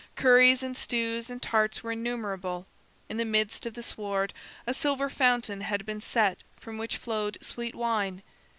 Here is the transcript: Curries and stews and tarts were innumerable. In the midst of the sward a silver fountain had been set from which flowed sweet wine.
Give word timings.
Curries 0.15 0.63
and 0.63 0.75
stews 0.75 1.29
and 1.29 1.39
tarts 1.39 1.83
were 1.83 1.91
innumerable. 1.91 2.65
In 3.07 3.17
the 3.17 3.23
midst 3.23 3.67
of 3.67 3.75
the 3.75 3.83
sward 3.83 4.33
a 4.65 4.73
silver 4.73 5.11
fountain 5.11 5.61
had 5.61 5.85
been 5.85 6.01
set 6.01 6.39
from 6.59 6.79
which 6.79 6.97
flowed 6.97 7.37
sweet 7.41 7.75
wine. 7.75 8.23